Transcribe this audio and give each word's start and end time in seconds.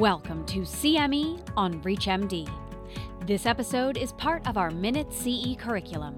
Welcome 0.00 0.44
to 0.48 0.58
CME 0.58 1.40
on 1.56 1.80
ReachMD. 1.80 2.46
This 3.26 3.46
episode 3.46 3.96
is 3.96 4.12
part 4.12 4.46
of 4.46 4.58
our 4.58 4.70
Minute 4.70 5.10
CE 5.10 5.56
curriculum. 5.58 6.14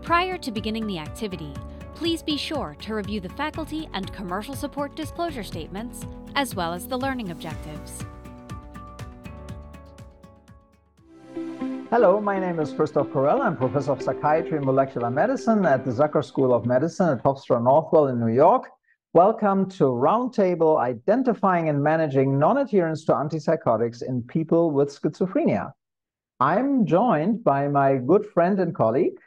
Prior 0.00 0.38
to 0.38 0.52
beginning 0.52 0.86
the 0.86 0.98
activity, 0.98 1.52
please 1.96 2.22
be 2.22 2.36
sure 2.36 2.76
to 2.82 2.94
review 2.94 3.18
the 3.18 3.28
faculty 3.30 3.88
and 3.94 4.12
commercial 4.12 4.54
support 4.54 4.94
disclosure 4.94 5.42
statements, 5.42 6.06
as 6.36 6.54
well 6.54 6.72
as 6.72 6.86
the 6.86 6.96
learning 6.96 7.32
objectives. 7.32 8.04
Hello, 11.90 12.20
my 12.20 12.38
name 12.38 12.60
is 12.60 12.72
Christoph 12.72 13.08
Correll. 13.08 13.40
I'm 13.40 13.56
professor 13.56 13.90
of 13.90 14.02
psychiatry 14.02 14.58
and 14.58 14.64
molecular 14.64 15.10
medicine 15.10 15.66
at 15.66 15.84
the 15.84 15.90
Zucker 15.90 16.24
School 16.24 16.54
of 16.54 16.64
Medicine 16.64 17.08
at 17.08 17.24
Hofstra 17.24 17.60
Northwell 17.60 18.08
in 18.08 18.20
New 18.20 18.32
York. 18.32 18.70
Welcome 19.12 19.68
to 19.70 19.86
Roundtable 19.86 20.78
Identifying 20.78 21.68
and 21.68 21.82
Managing 21.82 22.38
Non-Adherence 22.38 23.04
to 23.06 23.12
Antipsychotics 23.12 24.04
in 24.06 24.22
People 24.22 24.70
with 24.70 24.88
Schizophrenia. 24.88 25.72
I'm 26.38 26.86
joined 26.86 27.42
by 27.42 27.66
my 27.66 27.96
good 27.96 28.24
friend 28.24 28.60
and 28.60 28.72
colleague. 28.72 29.18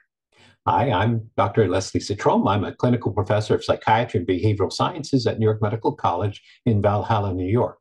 Hi, 0.66 0.90
I'm 0.90 1.30
Dr. 1.36 1.68
Leslie 1.68 2.00
Citrome. 2.00 2.50
I'm 2.50 2.64
a 2.64 2.74
clinical 2.74 3.12
professor 3.12 3.56
of 3.56 3.66
psychiatry 3.66 4.22
and 4.22 4.26
behavioral 4.26 4.72
sciences 4.72 5.28
at 5.28 5.38
New 5.38 5.48
York 5.48 5.62
Medical 5.62 5.94
College 5.94 6.42
in 6.66 6.82
Valhalla, 6.82 7.34
New 7.34 7.52
York. 7.52 7.80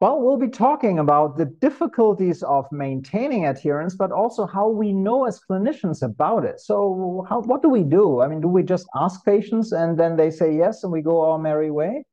Well, 0.00 0.20
we'll 0.20 0.36
be 0.36 0.48
talking 0.48 1.00
about 1.00 1.36
the 1.36 1.46
difficulties 1.46 2.44
of 2.44 2.70
maintaining 2.70 3.46
adherence, 3.46 3.96
but 3.96 4.12
also 4.12 4.46
how 4.46 4.68
we 4.68 4.92
know 4.92 5.24
as 5.24 5.40
clinicians 5.40 6.02
about 6.02 6.44
it. 6.44 6.60
So, 6.60 7.26
how, 7.28 7.40
what 7.40 7.62
do 7.62 7.68
we 7.68 7.82
do? 7.82 8.20
I 8.20 8.28
mean, 8.28 8.40
do 8.40 8.46
we 8.46 8.62
just 8.62 8.86
ask 8.94 9.24
patients 9.24 9.72
and 9.72 9.98
then 9.98 10.16
they 10.16 10.30
say 10.30 10.56
yes 10.56 10.84
and 10.84 10.92
we 10.92 11.02
go 11.02 11.20
our 11.22 11.36
merry 11.36 11.72
way? 11.72 12.04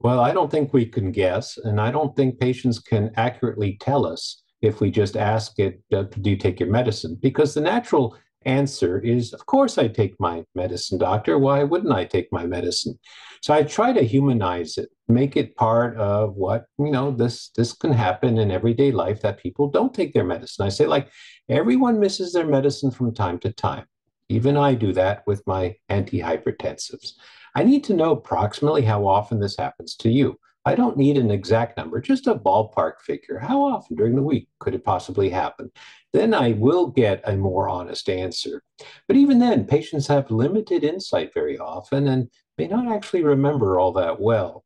Well, 0.00 0.20
I 0.20 0.32
don't 0.32 0.50
think 0.50 0.72
we 0.72 0.86
can 0.86 1.10
guess, 1.10 1.58
and 1.58 1.80
I 1.80 1.90
don't 1.90 2.14
think 2.14 2.38
patients 2.38 2.78
can 2.78 3.10
accurately 3.16 3.78
tell 3.80 4.06
us 4.06 4.42
if 4.60 4.80
we 4.80 4.90
just 4.92 5.16
ask 5.16 5.58
it, 5.58 5.80
do 5.90 6.30
you 6.30 6.36
take 6.36 6.60
your 6.60 6.70
medicine? 6.70 7.18
Because 7.20 7.54
the 7.54 7.60
natural 7.60 8.16
answer 8.44 8.98
is, 8.98 9.32
of 9.32 9.46
course, 9.46 9.78
I 9.78 9.88
take 9.88 10.18
my 10.18 10.44
medicine, 10.54 10.98
doctor. 10.98 11.38
Why 11.38 11.62
wouldn't 11.62 11.92
I 11.92 12.04
take 12.04 12.28
my 12.32 12.46
medicine? 12.46 12.98
So 13.42 13.52
I 13.52 13.62
try 13.62 13.92
to 13.92 14.02
humanize 14.02 14.78
it, 14.78 14.90
make 15.08 15.36
it 15.36 15.56
part 15.56 15.96
of 15.96 16.36
what, 16.36 16.66
you 16.78 16.90
know, 16.90 17.10
this 17.10 17.50
this 17.56 17.72
can 17.72 17.92
happen 17.92 18.38
in 18.38 18.50
everyday 18.50 18.92
life 18.92 19.20
that 19.22 19.42
people 19.42 19.68
don't 19.68 19.92
take 19.92 20.12
their 20.12 20.24
medicine. 20.24 20.64
I 20.64 20.68
say, 20.68 20.86
like, 20.86 21.10
everyone 21.48 21.98
misses 21.98 22.32
their 22.32 22.46
medicine 22.46 22.90
from 22.90 23.14
time 23.14 23.38
to 23.40 23.52
time. 23.52 23.86
Even 24.28 24.56
I 24.56 24.74
do 24.74 24.92
that 24.92 25.24
with 25.26 25.42
my 25.46 25.74
antihypertensives. 25.90 27.14
I 27.54 27.64
need 27.64 27.84
to 27.84 27.94
know 27.94 28.12
approximately 28.12 28.82
how 28.82 29.06
often 29.06 29.40
this 29.40 29.56
happens 29.58 29.96
to 29.96 30.08
you. 30.08 30.38
I 30.64 30.76
don't 30.76 30.96
need 30.96 31.16
an 31.16 31.30
exact 31.30 31.76
number, 31.76 32.00
just 32.00 32.28
a 32.28 32.34
ballpark 32.34 33.00
figure. 33.00 33.38
How 33.38 33.62
often 33.62 33.96
during 33.96 34.14
the 34.14 34.22
week 34.22 34.48
could 34.60 34.74
it 34.74 34.84
possibly 34.84 35.28
happen? 35.28 35.70
Then 36.12 36.32
I 36.34 36.52
will 36.52 36.86
get 36.86 37.20
a 37.24 37.36
more 37.36 37.68
honest 37.68 38.08
answer. 38.08 38.62
But 39.08 39.16
even 39.16 39.40
then, 39.40 39.66
patients 39.66 40.06
have 40.06 40.30
limited 40.30 40.84
insight 40.84 41.34
very 41.34 41.58
often 41.58 42.06
and 42.06 42.30
may 42.58 42.68
not 42.68 42.86
actually 42.86 43.24
remember 43.24 43.78
all 43.78 43.92
that 43.94 44.20
well. 44.20 44.64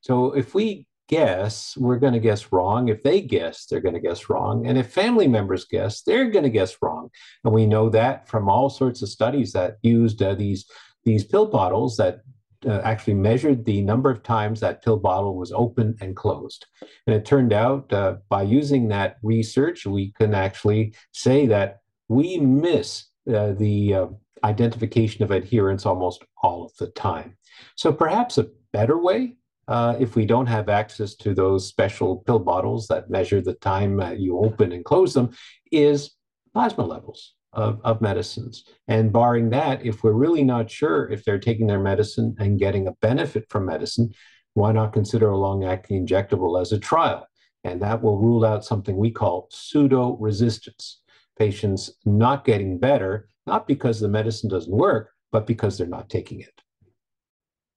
So 0.00 0.32
if 0.32 0.54
we 0.54 0.86
guess, 1.08 1.76
we're 1.78 1.98
going 1.98 2.12
to 2.12 2.20
guess 2.20 2.52
wrong. 2.52 2.88
If 2.88 3.02
they 3.02 3.22
guess, 3.22 3.64
they're 3.64 3.80
going 3.80 3.94
to 3.94 4.00
guess 4.00 4.28
wrong. 4.28 4.66
And 4.66 4.76
if 4.76 4.92
family 4.92 5.26
members 5.26 5.64
guess, 5.64 6.02
they're 6.02 6.30
going 6.30 6.44
to 6.44 6.50
guess 6.50 6.76
wrong. 6.82 7.08
And 7.44 7.54
we 7.54 7.64
know 7.64 7.88
that 7.90 8.28
from 8.28 8.48
all 8.48 8.68
sorts 8.68 9.00
of 9.00 9.08
studies 9.08 9.52
that 9.52 9.78
used 9.82 10.22
uh, 10.22 10.34
these 10.34 10.66
these 11.04 11.24
pill 11.24 11.46
bottles 11.46 11.96
that 11.96 12.20
uh, 12.66 12.80
actually 12.84 13.14
measured 13.14 13.64
the 13.64 13.82
number 13.82 14.10
of 14.10 14.22
times 14.22 14.60
that 14.60 14.82
pill 14.82 14.96
bottle 14.96 15.36
was 15.36 15.52
open 15.52 15.96
and 16.00 16.16
closed. 16.16 16.66
And 17.06 17.14
it 17.14 17.24
turned 17.24 17.52
out 17.52 17.92
uh, 17.92 18.16
by 18.28 18.42
using 18.42 18.88
that 18.88 19.16
research, 19.22 19.86
we 19.86 20.12
can 20.12 20.34
actually 20.34 20.94
say 21.12 21.46
that 21.46 21.80
we 22.08 22.38
miss 22.38 23.06
uh, 23.32 23.52
the 23.52 23.94
uh, 23.94 24.06
identification 24.44 25.22
of 25.22 25.30
adherence 25.30 25.86
almost 25.86 26.24
all 26.42 26.64
of 26.64 26.76
the 26.76 26.88
time. 26.88 27.36
So 27.76 27.92
perhaps 27.92 28.38
a 28.38 28.48
better 28.72 28.98
way, 28.98 29.36
uh, 29.68 29.96
if 30.00 30.16
we 30.16 30.24
don't 30.24 30.46
have 30.46 30.68
access 30.68 31.14
to 31.16 31.34
those 31.34 31.68
special 31.68 32.18
pill 32.18 32.38
bottles 32.38 32.88
that 32.88 33.10
measure 33.10 33.40
the 33.40 33.54
time 33.54 34.00
uh, 34.00 34.10
you 34.12 34.38
open 34.38 34.72
and 34.72 34.84
close 34.84 35.12
them, 35.12 35.30
is 35.70 36.12
plasma 36.54 36.84
levels 36.84 37.34
of, 37.52 37.80
of 37.84 38.00
medicines. 38.00 38.64
And 38.88 39.12
barring 39.12 39.50
that, 39.50 39.84
if 39.84 40.02
we're 40.02 40.12
really 40.12 40.44
not 40.44 40.70
sure 40.70 41.08
if 41.10 41.24
they're 41.24 41.38
taking 41.38 41.66
their 41.66 41.80
medicine 41.80 42.34
and 42.38 42.58
getting 42.58 42.86
a 42.86 42.92
benefit 43.00 43.46
from 43.48 43.66
medicine, 43.66 44.12
why 44.54 44.72
not 44.72 44.92
consider 44.92 45.30
a 45.30 45.38
long 45.38 45.64
acting 45.64 46.06
injectable 46.06 46.60
as 46.60 46.72
a 46.72 46.78
trial? 46.78 47.26
And 47.64 47.82
that 47.82 48.02
will 48.02 48.18
rule 48.18 48.44
out 48.44 48.64
something 48.64 48.96
we 48.96 49.10
call 49.10 49.48
pseudo 49.50 50.16
resistance 50.18 51.00
patients 51.38 51.92
not 52.04 52.44
getting 52.44 52.78
better, 52.78 53.28
not 53.46 53.66
because 53.66 54.00
the 54.00 54.08
medicine 54.08 54.50
doesn't 54.50 54.76
work, 54.76 55.12
but 55.30 55.46
because 55.46 55.78
they're 55.78 55.86
not 55.86 56.10
taking 56.10 56.40
it. 56.40 56.60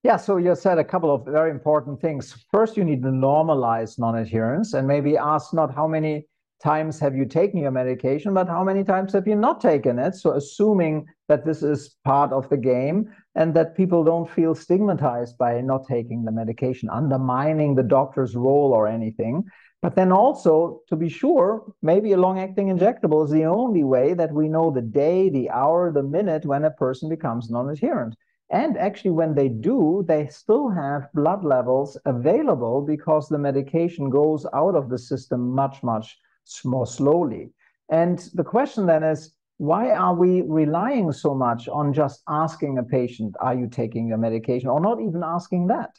Yeah, 0.04 0.18
so 0.18 0.38
you 0.38 0.56
said 0.56 0.80
a 0.80 0.84
couple 0.84 1.14
of 1.14 1.26
very 1.26 1.52
important 1.52 2.02
things. 2.02 2.34
First, 2.52 2.76
you 2.76 2.84
need 2.84 3.04
to 3.04 3.10
normalize 3.10 4.00
non 4.00 4.18
adherence 4.18 4.74
and 4.74 4.88
maybe 4.88 5.16
ask 5.16 5.54
not 5.54 5.74
how 5.74 5.88
many 5.88 6.26
times 6.62 7.00
have 7.00 7.16
you 7.16 7.26
taken 7.26 7.60
your 7.60 7.72
medication, 7.72 8.34
but 8.34 8.48
how 8.48 8.64
many 8.64 8.84
times 8.84 9.14
have 9.14 9.28
you 9.28 9.36
not 9.36 9.60
taken 9.60 10.00
it? 10.00 10.16
So, 10.16 10.34
assuming 10.34 11.08
that 11.28 11.46
this 11.46 11.64
is 11.64 11.96
part 12.04 12.32
of 12.32 12.50
the 12.50 12.58
game 12.58 13.10
and 13.36 13.54
that 13.56 13.76
people 13.76 14.04
don't 14.04 14.30
feel 14.30 14.54
stigmatized 14.54 15.38
by 15.38 15.62
not 15.62 15.88
taking 15.88 16.24
the 16.24 16.32
medication, 16.32 16.90
undermining 16.90 17.76
the 17.76 17.84
doctor's 17.84 18.36
role 18.36 18.74
or 18.74 18.88
anything. 18.88 19.44
But 19.82 19.96
then 19.96 20.12
also, 20.12 20.82
to 20.90 20.96
be 20.96 21.10
sure, 21.10 21.64
maybe 21.82 22.12
a 22.12 22.18
long 22.18 22.40
acting 22.40 22.68
injectable 22.68 23.26
is 23.26 23.32
the 23.32 23.46
only 23.46 23.84
way 23.84 24.14
that 24.14 24.32
we 24.32 24.48
know 24.48 24.70
the 24.70 24.82
day, 24.82 25.30
the 25.30 25.50
hour, 25.50 25.92
the 25.92 26.04
minute 26.04 26.46
when 26.46 26.66
a 26.66 26.72
person 26.72 27.10
becomes 27.10 27.50
non 27.50 27.70
adherent. 27.70 28.16
And 28.52 28.78
actually, 28.78 29.12
when 29.12 29.34
they 29.34 29.48
do, 29.48 30.04
they 30.08 30.28
still 30.28 30.70
have 30.70 31.12
blood 31.14 31.44
levels 31.44 31.98
available 32.06 32.82
because 32.82 33.30
the 33.30 33.38
medication 33.38 34.10
goes 34.10 34.46
out 34.54 34.76
of 34.76 34.90
the 34.90 35.00
system 35.00 35.50
much, 35.56 35.82
much 35.82 36.20
more 36.64 36.88
slowly. 36.88 37.52
And 37.90 38.20
the 38.34 38.44
question 38.44 38.86
then 38.86 39.04
is, 39.04 39.34
why 39.58 39.92
are 39.92 40.16
we 40.16 40.42
relying 40.42 41.12
so 41.12 41.36
much 41.36 41.68
on 41.68 41.94
just 41.94 42.24
asking 42.28 42.80
a 42.80 42.84
patient, 42.84 43.36
are 43.40 43.54
you 43.54 43.68
taking 43.68 44.08
your 44.08 44.18
medication, 44.18 44.70
or 44.70 44.80
not 44.80 45.00
even 45.00 45.22
asking 45.24 45.68
that? 45.68 45.92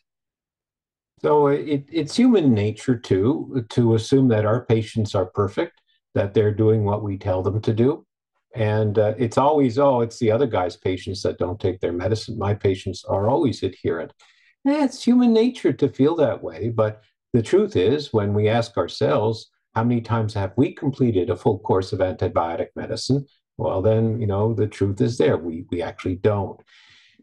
So 1.21 1.47
it, 1.47 1.85
it's 1.93 2.17
human 2.17 2.53
nature 2.53 2.97
too 2.97 3.65
to 3.71 3.95
assume 3.95 4.27
that 4.29 4.45
our 4.45 4.65
patients 4.65 5.15
are 5.15 5.27
perfect, 5.27 5.81
that 6.15 6.35
they're 6.35 6.55
doing 6.55 6.83
what 6.83 7.05
we 7.05 7.17
tell 7.17 7.43
them 7.43 7.61
to 7.61 7.73
do. 7.73 8.05
And 8.55 8.99
uh, 8.99 9.15
it's 9.17 9.39
always, 9.39 9.79
oh, 9.79 10.01
it's 10.01 10.19
the 10.19 10.33
other 10.33 10.49
guy's 10.49 10.77
patients 10.77 11.23
that 11.23 11.39
don't 11.39 11.61
take 11.61 11.79
their 11.81 11.93
medicine. 11.93 12.37
My 12.37 12.55
patients 12.55 13.05
are 13.05 13.29
always 13.31 13.63
adherent. 13.63 14.13
And 14.65 14.75
it's 14.75 15.05
human 15.05 15.33
nature 15.33 15.73
to 15.73 15.89
feel 15.89 16.17
that 16.17 16.43
way. 16.43 16.69
But 16.69 17.01
the 17.33 17.43
truth 17.43 17.77
is, 17.77 18.13
when 18.13 18.35
we 18.35 18.49
ask 18.49 18.77
ourselves, 18.77 19.52
how 19.75 19.85
many 19.85 20.01
times 20.01 20.35
have 20.35 20.53
we 20.57 20.75
completed 20.75 21.31
a 21.31 21.37
full 21.37 21.59
course 21.59 21.93
of 21.93 22.01
antibiotic 22.01 22.69
medicine? 22.77 23.27
Well, 23.57 23.83
then, 23.83 24.21
you 24.21 24.27
know, 24.27 24.55
the 24.55 24.67
truth 24.67 25.01
is 25.01 25.19
there. 25.19 25.37
We, 25.37 25.65
we 25.71 25.83
actually 25.83 26.17
don't. 26.17 26.61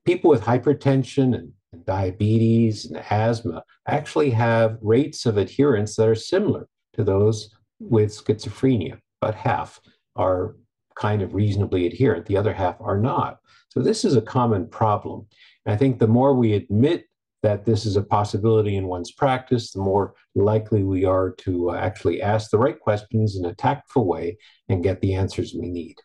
People 0.06 0.30
with 0.30 0.42
hypertension 0.42 1.36
and, 1.36 1.52
and 1.72 1.86
diabetes 1.86 2.86
and 2.86 3.04
asthma 3.10 3.64
actually 3.88 4.32
have 4.32 4.78
rates 4.82 5.26
of 5.26 5.38
adherence 5.38 5.96
that 5.96 6.08
are 6.08 6.16
similar 6.16 6.68
to 6.94 7.04
those 7.04 7.56
with 7.80 8.12
schizophrenia, 8.12 9.00
but 9.22 9.36
half 9.36 9.80
are 10.16 10.56
kind 10.96 11.22
of 11.22 11.34
reasonably 11.34 11.86
adherent, 11.86 12.26
the 12.26 12.38
other 12.38 12.54
half 12.54 12.76
are 12.82 12.98
not. 12.98 13.40
So 13.70 13.82
this 13.82 14.04
is 14.04 14.16
a 14.16 14.22
common 14.22 14.68
problem. 14.68 15.28
And 15.66 15.74
I 15.74 15.78
think 15.78 16.00
the 16.00 16.08
more 16.08 16.34
we 16.34 16.54
admit 16.54 17.06
that 17.42 17.66
this 17.66 17.86
is 17.86 17.96
a 17.96 18.02
possibility 18.02 18.76
in 18.76 18.88
one's 18.88 19.12
practice, 19.12 19.72
the 19.72 19.80
more 19.80 20.14
likely 20.36 20.84
we 20.84 21.06
are 21.06 21.32
to 21.40 21.72
uh, 21.72 21.76
actually 21.76 22.22
ask 22.22 22.52
the 22.52 22.58
right 22.58 22.80
questions 22.80 23.38
in 23.38 23.46
a 23.46 23.56
tactful 23.56 24.06
way 24.06 24.38
and 24.68 24.84
get 24.84 25.00
the 25.02 25.14
answers 25.14 25.56
we 25.58 25.70
need. 25.70 25.96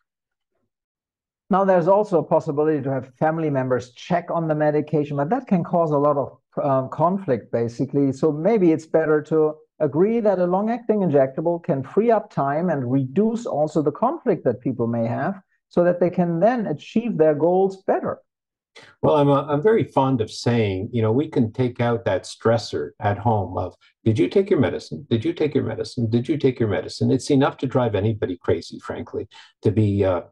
Now, 1.51 1.65
there's 1.65 1.89
also 1.89 2.19
a 2.19 2.25
possibility 2.25 2.83
to 2.83 2.91
have 2.91 3.15
family 3.17 3.51
members 3.51 3.93
check 3.93 4.31
on 4.31 4.49
the 4.49 4.55
medication, 4.55 5.17
but 5.17 5.31
that 5.31 5.47
can 5.47 5.63
cause 5.63 5.91
a 5.91 5.99
lot 5.99 6.17
of 6.17 6.65
um, 6.65 6.89
conflict, 6.89 7.53
basically. 7.53 8.13
So 8.13 8.33
maybe 8.33 8.73
it's 8.73 8.87
better 8.87 9.21
to 9.23 9.55
agree 9.81 10.21
that 10.21 10.39
a 10.39 10.47
long 10.47 10.71
acting 10.71 11.01
injectable 11.01 11.63
can 11.63 11.83
free 11.83 12.11
up 12.11 12.31
time 12.31 12.71
and 12.71 12.91
reduce 12.91 13.45
also 13.45 13.83
the 13.83 13.93
conflict 13.93 14.45
that 14.45 14.61
people 14.61 14.87
may 14.87 15.07
have 15.07 15.41
so 15.69 15.85
that 15.85 16.01
they 16.01 16.11
can 16.11 16.41
then 16.41 16.67
achieve 16.67 17.19
their 17.19 17.35
goals 17.35 17.83
better. 17.83 18.19
Well, 19.03 19.17
I'm, 19.17 19.29
a, 19.29 19.47
I'm 19.47 19.63
very 19.63 19.85
fond 19.85 20.21
of 20.21 20.31
saying, 20.31 20.91
you 20.93 21.03
know, 21.03 21.13
we 21.13 21.29
can 21.29 21.53
take 21.53 21.81
out 21.81 22.05
that 22.05 22.25
stressor 22.25 22.91
at 23.01 23.19
home 23.19 23.57
of, 23.57 23.75
did 24.05 24.19
you 24.19 24.29
take 24.29 24.51
your 24.51 24.61
medicine? 24.61 25.07
Did 25.09 25.25
you 25.25 25.33
take 25.33 25.55
your 25.55 25.65
medicine? 25.65 26.11
Did 26.11 26.29
you 26.29 26.37
take 26.37 26.59
your 26.59 26.69
medicine? 26.69 27.11
It's 27.11 27.31
enough 27.31 27.57
to 27.59 27.67
drive 27.67 27.95
anybody 27.95 28.37
crazy, 28.37 28.79
frankly, 28.81 29.29
to 29.63 29.71
be 29.71 30.05
uh, 30.05 30.23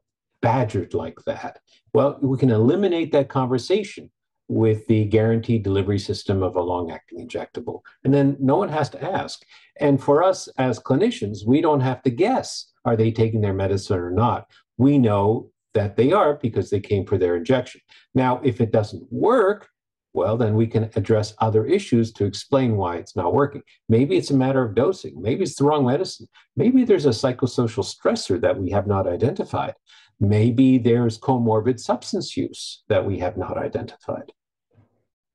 badgered 0.41 0.95
like 0.95 1.19
that. 1.27 1.61
Well, 1.95 2.19
we 2.23 2.39
can 2.39 2.51
eliminate 2.51 3.13
that 3.13 3.29
conversation 3.29 4.11
with 4.49 4.87
the 4.87 5.05
guaranteed 5.05 5.63
delivery 5.63 5.99
system 5.99 6.43
of 6.43 6.57
a 6.57 6.61
long 6.61 6.91
acting 6.91 7.27
injectable. 7.27 7.81
And 8.05 8.13
then 8.13 8.37
no 8.39 8.57
one 8.57 8.69
has 8.69 8.91
to 8.91 9.03
ask. 9.03 9.43
And 9.81 10.03
for 10.03 10.23
us 10.23 10.49
as 10.59 10.79
clinicians, 10.79 11.47
we 11.47 11.61
don't 11.61 11.81
have 11.81 12.03
to 12.03 12.11
guess 12.11 12.71
are 12.85 12.97
they 12.97 13.13
taking 13.13 13.41
their 13.41 13.55
medicine 13.55 13.99
or 13.99 14.11
not? 14.11 14.47
We 14.77 14.99
know 14.99 15.51
that 15.75 15.97
they 15.97 16.13
are 16.13 16.35
because 16.35 16.71
they 16.71 16.81
came 16.81 17.07
for 17.07 17.19
their 17.19 17.37
injection. 17.37 17.81
Now, 18.15 18.41
if 18.43 18.61
it 18.61 18.73
doesn't 18.73 19.07
work, 19.11 19.69
well, 20.15 20.37
then 20.37 20.55
we 20.55 20.67
can 20.67 20.91
address 20.95 21.35
other 21.39 21.65
issues 21.65 22.13
to 22.13 22.27
explain 22.27 22.77
why 22.77 22.97
it's 22.97 23.17
not 23.17 23.33
working. 23.33 23.63
Maybe 23.89 24.17
it's 24.17 24.31
a 24.31 24.37
matter 24.37 24.63
of 24.63 24.75
dosing. 24.75 25.21
Maybe 25.21 25.43
it's 25.43 25.57
the 25.57 25.65
wrong 25.65 25.87
medicine. 25.87 26.29
Maybe 26.55 26.85
there's 26.85 27.07
a 27.07 27.11
psychosocial 27.11 27.85
stressor 27.85 28.41
that 28.43 28.61
we 28.61 28.71
have 28.71 28.87
not 28.87 29.07
identified. 29.07 29.75
Maybe 30.21 30.77
there's 30.77 31.19
comorbid 31.19 31.81
substance 31.81 32.37
use 32.37 32.83
that 32.89 33.05
we 33.05 33.19
have 33.19 33.37
not 33.39 33.57
identified. 33.57 34.33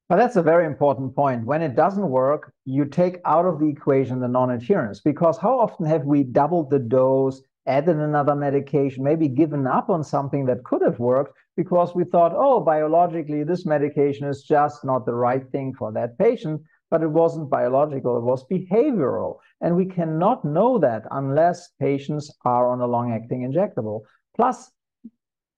Well, 0.10 0.18
that's 0.18 0.38
a 0.38 0.44
very 0.44 0.66
important 0.66 1.14
point. 1.14 1.46
When 1.46 1.62
it 1.62 1.76
doesn't 1.76 2.10
work, 2.10 2.54
you 2.64 2.86
take 2.86 3.18
out 3.26 3.46
of 3.46 3.60
the 3.60 3.68
equation 3.68 4.20
the 4.20 4.28
non 4.28 4.52
adherence 4.52 5.02
because 5.02 5.38
how 5.38 5.60
often 5.60 5.86
have 5.86 6.06
we 6.06 6.24
doubled 6.24 6.70
the 6.70 6.80
dose, 6.80 7.42
added 7.68 7.98
another 7.98 8.36
medication, 8.36 9.04
maybe 9.04 9.28
given 9.28 9.68
up 9.68 9.90
on 9.90 10.04
something 10.04 10.46
that 10.46 10.64
could 10.64 10.82
have 10.82 11.00
worked 11.00 11.38
because 11.56 11.94
we 11.94 12.04
thought, 12.06 12.34
oh, 12.36 12.62
biologically, 12.62 13.44
this 13.44 13.66
medication 13.66 14.28
is 14.28 14.44
just 14.44 14.86
not 14.86 15.06
the 15.06 15.14
right 15.14 15.50
thing 15.52 15.74
for 15.74 15.92
that 15.92 16.18
patient. 16.18 16.62
But 16.90 17.04
it 17.04 17.10
wasn't 17.10 17.50
biological, 17.50 18.18
it 18.18 18.24
was 18.24 18.46
behavioral. 18.50 19.40
And 19.60 19.76
we 19.76 19.86
cannot 19.86 20.46
know 20.46 20.80
that 20.80 21.06
unless 21.12 21.72
patients 21.80 22.34
are 22.46 22.70
on 22.70 22.80
a 22.80 22.88
long 22.88 23.12
acting 23.12 23.42
injectable. 23.42 24.04
Plus, 24.36 24.72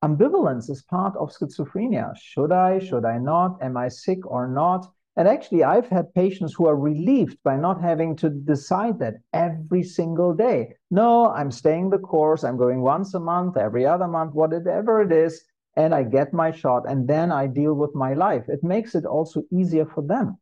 ambivalence 0.04 0.70
is 0.72 0.82
part 0.82 1.16
of 1.18 1.32
schizophrenia. 1.32 2.14
Should 2.18 2.52
I, 2.52 2.80
should 2.80 3.06
I 3.06 3.20
not? 3.20 3.62
Am 3.62 3.78
I 3.78 3.90
sick 3.90 4.26
or 4.26 4.48
not? 4.48 4.92
And 5.20 5.28
actually, 5.28 5.66
I've 5.66 5.90
had 5.90 6.14
patients 6.14 6.54
who 6.54 6.66
are 6.66 6.78
relieved 6.78 7.40
by 7.44 7.58
not 7.58 7.82
having 7.82 8.16
to 8.16 8.30
decide 8.30 9.00
that 9.00 9.16
every 9.34 9.84
single 9.84 10.34
day. 10.34 10.76
No, 10.92 11.30
I'm 11.32 11.52
staying 11.52 11.90
the 11.90 11.98
course. 11.98 12.46
I'm 12.46 12.56
going 12.56 12.80
once 12.80 13.14
a 13.14 13.20
month, 13.20 13.58
every 13.58 13.86
other 13.86 14.08
month, 14.08 14.34
whatever 14.34 15.02
it 15.02 15.12
is, 15.12 15.44
and 15.76 15.94
I 15.94 16.04
get 16.04 16.32
my 16.32 16.52
shot, 16.52 16.90
and 16.90 17.06
then 17.06 17.34
I 17.34 17.48
deal 17.48 17.74
with 17.74 17.94
my 17.94 18.14
life. 18.14 18.46
It 18.48 18.64
makes 18.64 18.96
it 18.96 19.06
also 19.06 19.44
easier 19.52 19.86
for 19.86 20.02
them. 20.02 20.38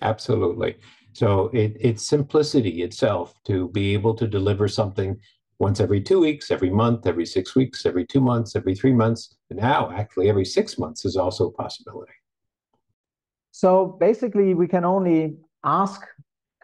Absolutely. 0.00 0.78
So 1.12 1.48
it, 1.52 1.76
it's 1.78 2.04
simplicity 2.04 2.82
itself 2.82 3.32
to 3.44 3.68
be 3.68 3.92
able 3.92 4.14
to 4.14 4.26
deliver 4.26 4.66
something 4.66 5.20
once 5.60 5.78
every 5.78 6.00
two 6.00 6.18
weeks, 6.18 6.50
every 6.50 6.70
month, 6.70 7.06
every 7.06 7.26
six 7.26 7.54
weeks, 7.54 7.86
every 7.86 8.06
two 8.06 8.20
months, 8.20 8.56
every 8.56 8.74
three 8.74 8.92
months. 8.92 9.36
And 9.50 9.60
now, 9.60 9.92
actually, 9.92 10.28
every 10.28 10.46
six 10.46 10.80
months 10.80 11.04
is 11.04 11.16
also 11.16 11.46
a 11.46 11.52
possibility. 11.52 12.14
So 13.52 13.98
basically, 14.00 14.54
we 14.54 14.66
can 14.66 14.84
only 14.84 15.36
ask 15.62 16.02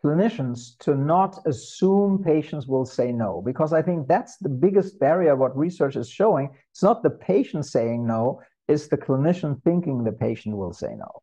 clinicians 0.03 0.79
to 0.79 0.95
not 0.95 1.39
assume 1.47 2.23
patients 2.25 2.67
will 2.67 2.87
say 2.87 3.13
no, 3.13 3.43
because 3.45 3.75
I 3.75 3.83
think 3.83 4.09
that's 4.09 4.39
the 4.39 4.49
biggest 4.49 4.99
barrier, 4.99 5.37
what 5.37 5.57
research 5.57 5.97
is 5.97 6.09
showing. 6.09 6.51
It's 6.73 6.83
not 6.83 7.03
the 7.03 7.11
patient 7.11 7.67
saying 7.67 8.07
no, 8.07 8.41
it's 8.69 8.89
the 8.89 8.97
clinician 8.97 9.63
thinking 9.65 10.03
the 10.03 10.13
patient 10.13 10.57
will 10.57 10.73
say 10.73 10.95
no. 10.97 11.21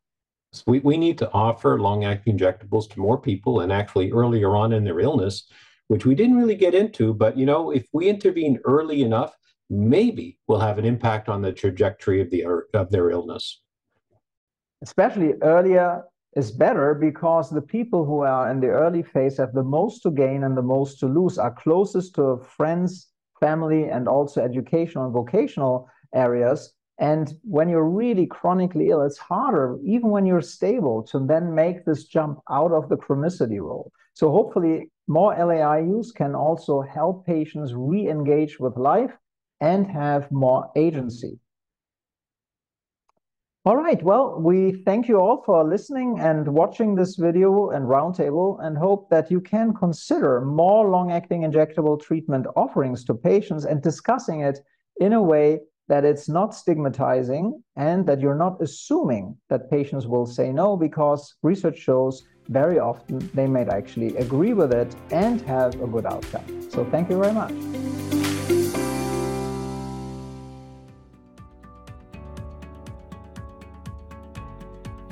So 0.53 0.63
we, 0.67 0.79
we 0.79 0.97
need 0.97 1.17
to 1.17 1.31
offer 1.31 1.79
long 1.79 2.05
acting 2.05 2.37
injectables 2.37 2.89
to 2.91 2.99
more 2.99 3.19
people 3.19 3.61
and 3.61 3.71
actually 3.71 4.11
earlier 4.11 4.55
on 4.55 4.71
in 4.71 4.83
their 4.83 4.99
illness, 4.99 5.49
which 5.87 6.05
we 6.05 6.13
didn't 6.13 6.37
really 6.37 6.55
get 6.55 6.75
into. 6.75 7.13
But, 7.13 7.37
you 7.37 7.45
know, 7.45 7.71
if 7.71 7.87
we 7.91 8.07
intervene 8.07 8.59
early 8.65 9.01
enough, 9.01 9.35
maybe 9.69 10.37
we'll 10.47 10.59
have 10.59 10.77
an 10.77 10.85
impact 10.85 11.27
on 11.27 11.41
the 11.41 11.51
trajectory 11.51 12.21
of, 12.21 12.29
the, 12.29 12.45
of 12.73 12.91
their 12.91 13.09
illness 13.09 13.61
especially 14.85 15.33
earlier 15.41 16.03
is 16.35 16.51
better 16.51 16.93
because 16.93 17.49
the 17.49 17.67
people 17.75 18.05
who 18.05 18.19
are 18.19 18.51
in 18.51 18.59
the 18.59 18.67
early 18.67 19.01
phase 19.01 19.37
have 19.37 19.53
the 19.53 19.63
most 19.63 20.03
to 20.03 20.11
gain 20.11 20.43
and 20.43 20.55
the 20.55 20.69
most 20.75 20.99
to 20.99 21.07
lose, 21.07 21.39
are 21.39 21.55
closest 21.65 22.13
to 22.15 22.39
friends, 22.57 23.07
family, 23.39 23.85
and 23.85 24.07
also 24.07 24.43
educational 24.43 25.05
and 25.05 25.13
vocational 25.13 25.89
areas. 26.13 26.59
And 26.99 27.33
when 27.43 27.67
you're 27.67 27.89
really 28.03 28.27
chronically 28.27 28.89
ill, 28.89 29.01
it's 29.01 29.17
harder, 29.17 29.77
even 29.83 30.09
when 30.11 30.25
you're 30.27 30.53
stable, 30.59 31.01
to 31.11 31.19
then 31.19 31.55
make 31.55 31.85
this 31.85 32.03
jump 32.03 32.39
out 32.49 32.71
of 32.71 32.87
the 32.89 32.97
chronicity 32.97 33.59
role. 33.59 33.91
So 34.13 34.29
hopefully, 34.31 34.91
more 35.07 35.33
LAI 35.35 35.79
use 35.79 36.11
can 36.11 36.35
also 36.35 36.81
help 36.81 37.25
patients 37.25 37.73
re 37.73 38.07
engage 38.07 38.59
with 38.59 38.77
life 38.77 39.13
and 39.61 39.87
have 39.87 40.31
more 40.31 40.69
agency. 40.75 41.39
All 43.67 43.77
right. 43.77 44.01
Well, 44.03 44.39
we 44.39 44.73
thank 44.85 45.07
you 45.07 45.19
all 45.19 45.41
for 45.43 45.63
listening 45.63 46.19
and 46.19 46.47
watching 46.47 46.93
this 46.93 47.15
video 47.15 47.71
and 47.71 47.85
roundtable 47.85 48.63
and 48.63 48.77
hope 48.77 49.09
that 49.09 49.31
you 49.31 49.41
can 49.41 49.73
consider 49.73 50.39
more 50.41 50.87
long-acting 50.87 51.41
injectable 51.41 51.99
treatment 51.99 52.45
offerings 52.55 53.03
to 53.05 53.15
patients 53.15 53.65
and 53.65 53.81
discussing 53.81 54.41
it 54.41 54.59
in 55.01 55.13
a 55.13 55.21
way 55.21 55.61
that 55.87 56.05
it's 56.05 56.29
not 56.29 56.53
stigmatizing 56.53 57.59
and 57.75 58.05
that 58.05 58.19
you're 58.21 58.37
not 58.37 58.61
assuming 58.61 59.35
that 59.49 59.71
patients 59.71 60.05
will 60.05 60.27
say 60.27 60.51
no 60.51 60.77
because 60.77 61.33
research 61.41 61.79
shows 61.79 62.21
very 62.49 62.77
often 62.77 63.17
they 63.33 63.47
might 63.47 63.69
actually 63.69 64.15
agree 64.17 64.53
with 64.53 64.73
it 64.73 64.95
and 65.09 65.41
have 65.41 65.73
a 65.81 65.87
good 65.87 66.05
outcome. 66.05 66.69
So 66.69 66.85
thank 66.85 67.09
you 67.09 67.19
very 67.19 67.33
much. 67.33 67.94